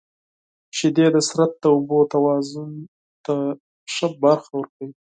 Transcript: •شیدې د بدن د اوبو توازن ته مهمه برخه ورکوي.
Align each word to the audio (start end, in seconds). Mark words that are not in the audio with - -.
•شیدې 0.77 1.07
د 1.11 1.15
بدن 1.23 1.51
د 1.61 1.63
اوبو 1.73 1.99
توازن 2.13 2.69
ته 3.25 3.33
مهمه 3.55 4.17
برخه 4.23 4.49
ورکوي. 4.57 4.89